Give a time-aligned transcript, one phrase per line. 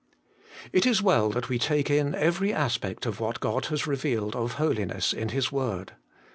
[0.71, 0.71] 3.
[0.73, 4.53] It is well that we take in every aspect of what God has revealed of
[4.53, 5.91] holiness in His word.